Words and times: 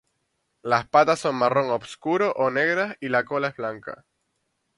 Las 0.63 0.87
patas 0.89 1.19
son 1.19 1.35
marrón 1.35 1.69
obscuro 1.69 2.31
o 2.31 2.49
negras 2.49 2.97
y 3.01 3.09
la 3.09 3.23
cola 3.23 3.49
es 3.49 3.55
blanca. 3.55 4.03